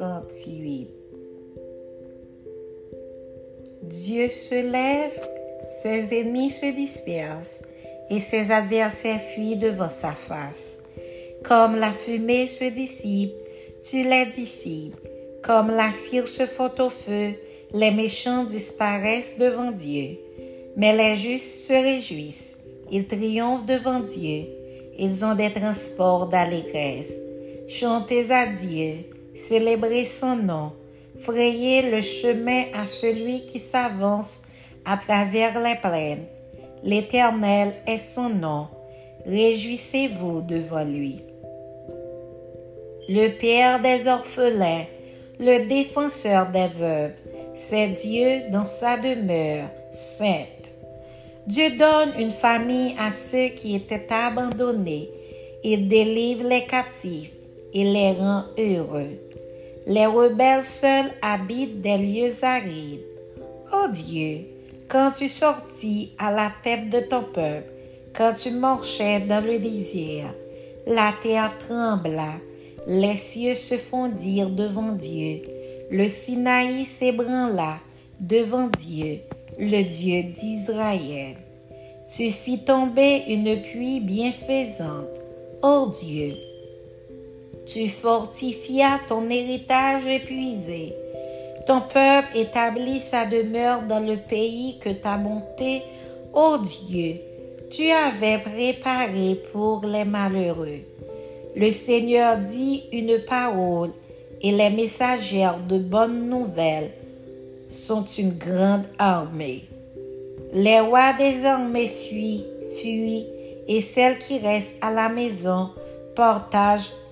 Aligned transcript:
68. 0.00 0.88
Dieu 3.82 4.28
se 4.30 4.54
lève, 4.54 5.28
ses 5.82 6.18
ennemis 6.18 6.50
se 6.50 6.74
dispersent 6.74 7.60
et 8.08 8.20
ses 8.20 8.50
adversaires 8.50 9.20
fuient 9.20 9.56
devant 9.56 9.90
sa 9.90 10.12
face. 10.12 10.78
Comme 11.44 11.76
la 11.76 11.90
fumée 11.90 12.48
se 12.48 12.64
dissipe, 12.64 13.34
tu 13.82 14.02
les 14.02 14.24
dissipes. 14.34 14.96
Comme 15.42 15.68
la 15.68 15.90
cire 16.08 16.28
se 16.28 16.46
fond 16.46 16.70
au 16.78 16.88
feu, 16.88 17.34
les 17.74 17.90
méchants 17.90 18.44
disparaissent 18.44 19.36
devant 19.38 19.70
Dieu. 19.70 20.16
Mais 20.76 20.96
les 20.96 21.16
justes 21.16 21.66
se 21.66 21.74
réjouissent, 21.74 22.56
ils 22.90 23.06
triomphent 23.06 23.66
devant 23.66 24.00
Dieu, 24.00 24.44
ils 24.98 25.24
ont 25.26 25.34
des 25.34 25.50
transports 25.50 26.26
d'allégresse. 26.26 27.12
Chantez 27.68 28.30
à 28.30 28.46
Dieu, 28.46 28.94
célébrez 29.48 30.06
son 30.06 30.36
nom, 30.36 30.72
frayez 31.22 31.90
le 31.90 32.02
chemin 32.02 32.64
à 32.74 32.86
celui 32.86 33.46
qui 33.46 33.60
s'avance 33.60 34.42
à 34.84 34.96
travers 34.96 35.60
les 35.60 35.76
plaines. 35.76 36.26
L'Éternel 36.82 37.72
est 37.86 37.98
son 37.98 38.30
nom, 38.30 38.68
réjouissez-vous 39.26 40.42
devant 40.42 40.84
lui. 40.84 41.20
Le 43.08 43.28
Père 43.28 43.80
des 43.80 44.06
orphelins, 44.08 44.84
le 45.38 45.68
défenseur 45.68 46.50
des 46.50 46.68
veuves, 46.78 47.14
c'est 47.54 47.88
Dieu 48.02 48.50
dans 48.50 48.66
sa 48.66 48.96
demeure 48.96 49.68
sainte. 49.92 50.70
Dieu 51.46 51.70
donne 51.70 52.12
une 52.18 52.30
famille 52.30 52.94
à 52.98 53.10
ceux 53.10 53.48
qui 53.48 53.74
étaient 53.74 54.06
abandonnés. 54.10 55.08
Il 55.64 55.88
délivre 55.88 56.48
les 56.48 56.64
captifs 56.64 57.32
et 57.74 57.84
les 57.84 58.12
rend 58.12 58.44
heureux. 58.58 59.29
Les 59.86 60.06
rebelles 60.06 60.64
seuls 60.64 61.10
habitent 61.22 61.80
des 61.80 61.96
lieux 61.96 62.34
arides. 62.42 63.00
oh 63.72 63.86
Dieu, 63.90 64.40
quand 64.88 65.12
tu 65.16 65.28
sortis 65.28 66.12
à 66.18 66.30
la 66.30 66.50
tête 66.62 66.90
de 66.90 67.00
ton 67.00 67.22
peuple, 67.22 67.70
quand 68.12 68.34
tu 68.36 68.50
marchais 68.50 69.20
dans 69.20 69.44
le 69.44 69.58
désert, 69.58 70.34
la 70.86 71.12
terre 71.22 71.52
trembla, 71.66 72.34
les 72.86 73.14
cieux 73.14 73.54
se 73.54 73.76
fondirent 73.76 74.50
devant 74.50 74.92
Dieu, 74.92 75.42
le 75.90 76.08
Sinaï 76.08 76.84
s'ébranla 76.84 77.78
devant 78.18 78.68
Dieu, 78.78 79.20
le 79.58 79.82
Dieu 79.82 80.22
d'Israël. 80.22 81.36
Tu 82.14 82.30
fis 82.30 82.58
tomber 82.58 83.22
une 83.28 83.60
pluie 83.62 84.00
bienfaisante, 84.00 85.06
ô 85.62 85.92
Dieu. 86.02 86.34
Tu 87.66 87.88
fortifias 87.88 88.98
ton 89.08 89.28
héritage 89.30 90.06
épuisé. 90.06 90.94
Ton 91.66 91.80
peuple 91.80 92.36
établit 92.36 93.00
sa 93.00 93.26
demeure 93.26 93.82
dans 93.82 94.00
le 94.00 94.16
pays 94.16 94.78
que 94.80 94.90
ta 94.90 95.16
bonté, 95.16 95.82
ô 96.32 96.56
Dieu, 96.58 97.16
tu 97.70 97.90
avais 97.90 98.38
préparé 98.38 99.36
pour 99.52 99.82
les 99.86 100.04
malheureux. 100.04 100.80
Le 101.54 101.70
Seigneur 101.70 102.38
dit 102.38 102.84
une 102.92 103.18
parole 103.20 103.90
et 104.42 104.52
les 104.52 104.70
messagères 104.70 105.58
de 105.68 105.78
bonnes 105.78 106.28
nouvelles 106.28 106.90
sont 107.68 108.04
une 108.18 108.32
grande 108.32 108.84
armée. 108.98 109.62
Les 110.52 110.80
rois 110.80 111.12
des 111.12 111.44
armées 111.44 111.88
fuient, 111.88 112.44
fuient, 112.76 113.26
et 113.68 113.82
celles 113.82 114.18
qui 114.18 114.38
restent 114.38 114.76
à 114.80 114.90
la 114.90 115.08
maison 115.08 115.70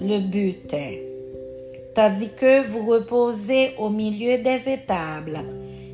le 0.00 0.18
butin. 0.20 0.96
Tandis 1.94 2.30
que 2.38 2.66
vous 2.68 2.86
reposez 2.86 3.70
au 3.78 3.88
milieu 3.88 4.38
des 4.38 4.60
étables, 4.66 5.40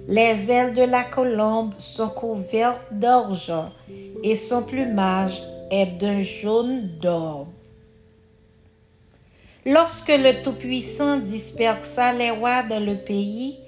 les 0.09 0.51
ailes 0.51 0.75
de 0.75 0.83
la 0.83 1.05
colombe 1.05 1.73
sont 1.79 2.09
couvertes 2.09 2.89
d'argent 2.91 3.71
et 4.23 4.35
son 4.37 4.63
plumage 4.63 5.41
est 5.71 5.99
d'un 5.99 6.23
jaune 6.23 6.89
d'or. 7.01 7.47
Lorsque 9.65 10.09
le 10.09 10.43
Tout-Puissant 10.43 11.19
dispersa 11.19 12.13
les 12.13 12.33
rois 12.33 12.65
dans 12.69 12.85
le 12.85 12.97
pays, 12.97 13.59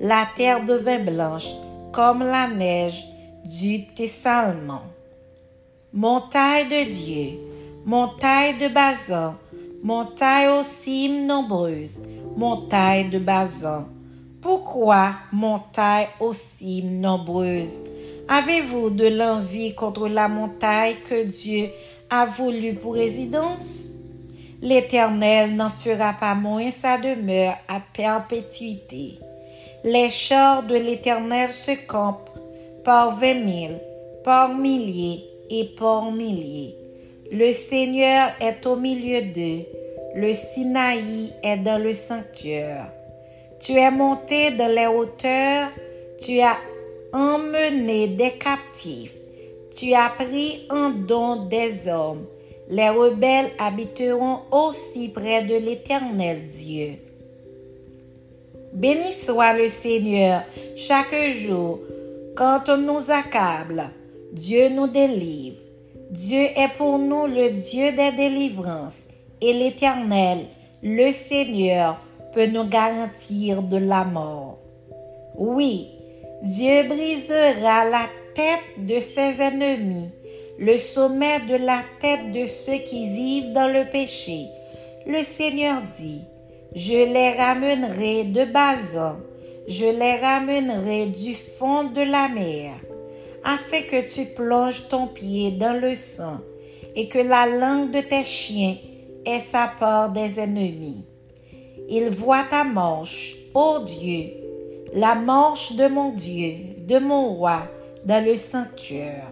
la 0.00 0.26
terre 0.36 0.66
devint 0.66 1.04
blanche 1.04 1.48
comme 1.92 2.24
la 2.24 2.48
neige 2.48 3.04
du 3.44 3.86
Tessalement. 3.94 4.82
Montagne 5.92 6.68
de 6.68 6.90
Dieu, 6.90 7.55
montagne 7.86 8.58
de 8.58 8.66
Bazan, 8.66 9.36
montagne 9.84 10.48
aux 10.58 10.64
cimes 10.64 11.24
nombreuses, 11.24 12.00
montagne 12.36 13.10
de 13.10 13.20
Bazan. 13.20 13.84
Pourquoi 14.42 15.12
montagne 15.30 16.08
aux 16.18 16.32
cimes 16.32 17.00
nombreuses? 17.00 17.84
Avez-vous 18.28 18.90
de 18.90 19.06
l'envie 19.06 19.76
contre 19.76 20.08
la 20.08 20.26
montagne 20.26 20.96
que 21.08 21.26
Dieu 21.26 21.68
a 22.10 22.26
voulu 22.26 22.74
pour 22.74 22.94
résidence? 22.94 23.92
L'Éternel 24.60 25.54
n'en 25.54 25.70
fera 25.70 26.12
pas 26.12 26.34
moins 26.34 26.72
sa 26.72 26.98
demeure 26.98 27.54
à 27.68 27.80
perpétuité. 27.94 29.20
Les 29.84 30.10
chars 30.10 30.64
de 30.64 30.74
l'Éternel 30.74 31.50
se 31.50 31.86
campent 31.86 32.30
par 32.84 33.16
vingt 33.16 33.44
mille, 33.44 33.78
par 34.24 34.56
milliers 34.56 35.22
et 35.50 35.66
par 35.78 36.10
milliers. 36.10 36.74
Le 37.32 37.52
Seigneur 37.52 38.28
est 38.40 38.66
au 38.66 38.76
milieu 38.76 39.22
d'eux. 39.22 39.64
Le 40.14 40.32
Sinaï 40.32 41.32
est 41.42 41.58
dans 41.58 41.82
le 41.82 41.94
sanctuaire. 41.94 42.86
Tu 43.60 43.72
es 43.72 43.90
monté 43.90 44.52
dans 44.52 44.74
les 44.74 44.86
hauteurs. 44.86 45.68
Tu 46.18 46.40
as 46.40 46.56
emmené 47.12 48.08
des 48.08 48.32
captifs. 48.32 49.14
Tu 49.76 49.92
as 49.92 50.08
pris 50.08 50.66
en 50.70 50.90
don 50.90 51.46
des 51.46 51.88
hommes 51.88 52.26
les 52.68 52.88
rebelles 52.88 53.50
habiteront 53.58 54.40
aussi 54.50 55.08
près 55.08 55.44
de 55.44 55.54
l'Éternel 55.54 56.46
Dieu. 56.48 56.94
Béni 58.72 59.14
soit 59.14 59.56
le 59.56 59.68
Seigneur 59.68 60.42
chaque 60.76 61.14
jour 61.46 61.78
quand 62.34 62.62
on 62.68 62.78
nous 62.78 63.10
accable. 63.10 63.90
Dieu 64.32 64.68
nous 64.70 64.88
délivre. 64.88 65.56
Dieu 66.10 66.42
est 66.42 66.76
pour 66.78 66.98
nous 66.98 67.26
le 67.26 67.50
Dieu 67.50 67.92
des 67.92 68.12
délivrances 68.12 69.04
et 69.40 69.52
l'Éternel, 69.52 70.38
le 70.82 71.12
Seigneur, 71.12 72.00
peut 72.34 72.46
nous 72.46 72.64
garantir 72.64 73.62
de 73.62 73.76
la 73.76 74.04
mort. 74.04 74.58
Oui, 75.36 75.88
Dieu 76.42 76.84
brisera 76.84 77.84
la 77.90 78.04
tête 78.34 78.86
de 78.86 79.00
ses 79.00 79.40
ennemis 79.40 80.10
le 80.58 80.78
sommet 80.78 81.40
de 81.48 81.56
la 81.56 81.80
tête 82.00 82.32
de 82.32 82.46
ceux 82.46 82.78
qui 82.78 83.08
vivent 83.08 83.52
dans 83.52 83.68
le 83.68 83.84
péché. 83.84 84.46
Le 85.06 85.22
Seigneur 85.22 85.80
dit, 85.98 86.22
je 86.74 87.12
les 87.12 87.32
ramènerai 87.32 88.24
de 88.24 88.44
Bazan, 88.44 89.16
je 89.68 89.84
les 89.84 90.16
ramènerai 90.16 91.06
du 91.06 91.34
fond 91.34 91.84
de 91.84 92.00
la 92.00 92.28
mer, 92.28 92.72
afin 93.46 93.82
que 93.82 94.12
tu 94.12 94.24
plonges 94.34 94.88
ton 94.88 95.06
pied 95.06 95.52
dans 95.52 95.80
le 95.80 95.94
sang 95.94 96.38
et 96.96 97.08
que 97.08 97.18
la 97.18 97.46
langue 97.46 97.92
de 97.92 98.00
tes 98.00 98.24
chiens 98.24 98.76
ait 99.24 99.40
sa 99.40 99.70
part 99.78 100.10
des 100.10 100.40
ennemis. 100.40 101.04
Il 101.88 102.10
voit 102.10 102.42
ta 102.50 102.64
manche, 102.64 103.36
ô 103.54 103.78
Dieu, 103.84 104.32
la 104.94 105.14
manche 105.14 105.74
de 105.76 105.86
mon 105.86 106.10
Dieu, 106.10 106.54
de 106.78 106.98
mon 106.98 107.34
roi, 107.34 107.62
dans 108.04 108.24
le 108.24 108.36
sanctuaire. 108.36 109.30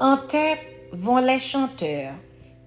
En 0.00 0.16
tête 0.16 0.64
vont 0.92 1.18
les 1.18 1.40
chanteurs, 1.40 2.14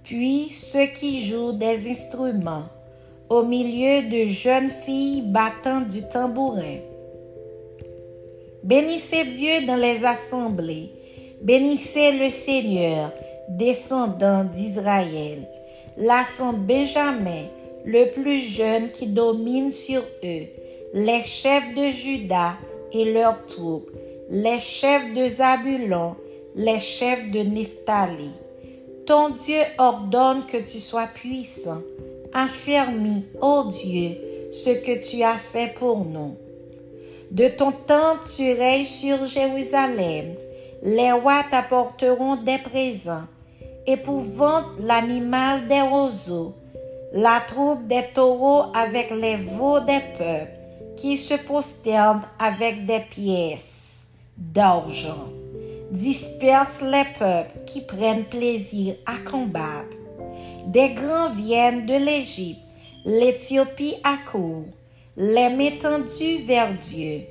puis 0.04 0.50
ceux 0.52 0.88
qui 0.88 1.26
jouent 1.26 1.54
des 1.54 1.90
instruments, 1.90 2.68
au 3.30 3.44
milieu 3.44 4.10
de 4.10 4.26
jeunes 4.26 4.72
filles 4.86 5.22
battant 5.22 5.82
du 5.82 6.02
tambourin. 6.10 6.80
Bénissez 8.68 9.24
Dieu 9.24 9.66
dans 9.66 9.78
les 9.78 10.06
assemblées, 10.06 10.90
bénissez 11.42 12.12
le 12.20 12.30
Seigneur, 12.30 13.12
descendant 13.50 14.44
d'Israël, 14.44 15.48
son 16.38 16.54
Benjamin, 16.54 17.46
le 17.86 18.12
plus 18.12 18.42
jeune 18.42 18.90
qui 18.90 19.08
domine 19.08 19.72
sur 19.72 20.02
eux, 20.24 20.46
les 20.94 21.24
chefs 21.24 21.74
de 21.76 21.92
Juda 21.92 22.58
et 22.92 23.06
leurs 23.06 23.46
troupes, 23.48 23.90
les 24.30 24.60
chefs 24.60 25.14
de 25.16 25.28
Zabulon 25.30 26.16
les 26.58 26.80
chefs 26.80 27.32
de 27.32 27.40
Nephtali. 27.40 28.32
Ton 29.06 29.30
Dieu 29.30 29.62
ordonne 29.78 30.44
que 30.52 30.58
tu 30.58 30.80
sois 30.80 31.08
puissant. 31.14 31.82
Affermis, 32.34 33.24
ô 33.42 33.66
Dieu, 33.72 34.18
ce 34.52 34.72
que 34.72 35.08
tu 35.08 35.24
as 35.24 35.38
fait 35.38 35.74
pour 35.78 36.04
nous. 36.04 36.36
De 37.32 37.50
ton 37.50 37.72
temps, 37.72 38.16
tu 38.36 38.54
règnes 38.54 38.86
sur 38.86 39.26
Jérusalem. 39.26 40.34
Les 40.84 41.12
rois 41.12 41.44
t'apporteront 41.52 42.38
des 42.38 42.58
présents. 42.58 43.26
Épouvante 43.86 44.66
l'animal 44.80 45.68
des 45.68 45.82
roseaux. 45.82 46.54
la 47.14 47.40
troupe 47.48 47.88
des 47.88 48.04
taureaux 48.14 48.64
avec 48.76 49.12
les 49.12 49.38
veaux 49.38 49.80
des 49.80 50.02
peuples 50.18 50.52
qui 50.98 51.18
se 51.18 51.36
prosternent 51.36 52.22
avec 52.38 52.86
des 52.86 53.00
pièces 53.00 54.10
d'argent. 54.38 55.30
Disperse 55.92 56.82
les 56.82 57.06
peuples 57.18 57.64
qui 57.66 57.82
prennent 57.82 58.26
plaisir 58.26 58.96
à 59.06 59.30
combattre. 59.30 59.96
Des 60.66 60.90
grands 60.90 61.34
viennent 61.34 61.86
de 61.86 61.94
l'Égypte, 61.94 62.60
l'Éthiopie 63.06 63.96
accourt, 64.04 64.66
les 65.20 65.50
mettant 65.50 66.02
vers 66.46 66.72
Dieu. 66.74 67.22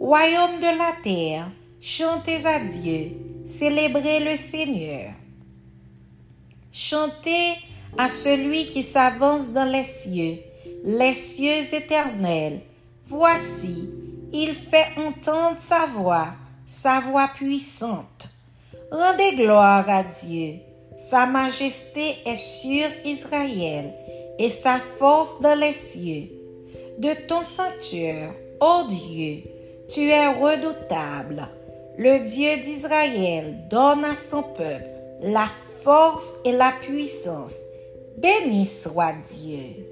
Royaume 0.00 0.60
de 0.60 0.78
la 0.78 0.92
terre, 1.04 1.46
chantez 1.78 2.42
à 2.46 2.58
Dieu, 2.58 3.10
célébrez 3.44 4.20
le 4.20 4.38
Seigneur. 4.38 5.12
Chantez 6.72 7.52
à 7.98 8.08
celui 8.08 8.64
qui 8.68 8.82
s'avance 8.82 9.52
dans 9.52 9.70
les 9.70 9.84
cieux, 9.84 10.38
les 10.84 11.12
cieux 11.12 11.74
éternels. 11.74 12.60
Voici, 13.08 13.90
il 14.32 14.54
fait 14.54 14.86
entendre 14.96 15.58
sa 15.60 15.84
voix, 15.86 16.28
sa 16.64 17.00
voix 17.00 17.28
puissante. 17.34 18.28
Rendez 18.90 19.36
gloire 19.36 19.86
à 19.86 20.02
Dieu. 20.02 20.54
Sa 20.96 21.26
majesté 21.26 22.14
est 22.24 22.38
sur 22.38 22.86
Israël 23.04 23.92
et 24.38 24.48
sa 24.48 24.78
force 24.78 25.42
dans 25.42 25.58
les 25.58 25.74
cieux. 25.74 26.39
De 27.00 27.14
ton 27.26 27.42
sanctuaire, 27.42 28.30
ô 28.60 28.82
Dieu, 28.86 29.44
tu 29.88 30.10
es 30.10 30.28
redoutable. 30.34 31.48
Le 31.96 32.18
Dieu 32.28 32.62
d'Israël 32.62 33.56
donne 33.70 34.04
à 34.04 34.14
son 34.14 34.42
peuple 34.42 34.84
la 35.22 35.46
force 35.82 36.40
et 36.44 36.52
la 36.52 36.70
puissance. 36.82 37.56
Béni 38.18 38.66
soit 38.66 39.14
Dieu. 39.34 39.89